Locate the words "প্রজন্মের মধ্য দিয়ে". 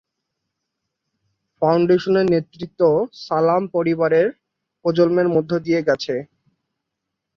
4.85-5.81